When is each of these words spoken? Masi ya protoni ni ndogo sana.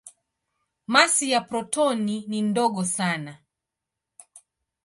Masi 0.87 1.31
ya 1.31 1.41
protoni 1.41 2.25
ni 2.29 2.41
ndogo 2.41 2.83
sana. 2.85 3.33